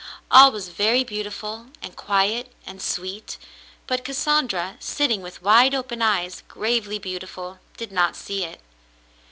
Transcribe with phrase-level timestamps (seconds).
[0.31, 3.37] All was very beautiful and quiet and sweet,
[3.85, 8.59] but Cassandra, sitting with wide open eyes, gravely beautiful, did not see it.